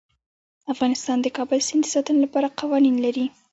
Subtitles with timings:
[0.73, 3.25] افغانستان د کابل سیند د ساتنې لپاره قوانین لري.